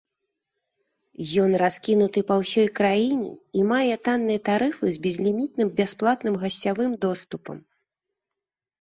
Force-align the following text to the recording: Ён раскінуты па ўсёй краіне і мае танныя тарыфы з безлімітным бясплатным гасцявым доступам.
Ён 1.43 1.51
раскінуты 1.63 2.19
па 2.31 2.35
ўсёй 2.45 2.67
краіне 2.81 3.29
і 3.61 3.67
мае 3.75 3.93
танныя 4.09 4.39
тарыфы 4.51 4.85
з 4.99 5.05
безлімітным 5.07 5.67
бясплатным 5.81 6.43
гасцявым 6.45 6.91
доступам. 7.09 7.57